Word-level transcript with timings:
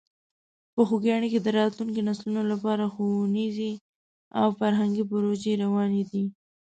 په 0.73 0.81
خوږیاڼي 0.87 1.27
کې 1.33 1.39
د 1.41 1.47
راتلونکو 1.59 2.01
نسلونو 2.07 2.41
لپاره 2.51 2.83
ښوونیزې 2.93 3.71
او 4.39 4.47
فرهنګي 4.59 5.03
پروژې 5.11 5.53
روانې 5.63 6.03
دي. 6.11 6.23